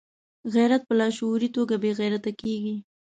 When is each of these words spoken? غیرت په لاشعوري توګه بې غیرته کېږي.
غیرت 0.53 0.81
په 0.87 0.93
لاشعوري 0.99 1.49
توګه 1.55 1.75
بې 1.81 1.91
غیرته 1.99 2.31
کېږي. 2.41 2.75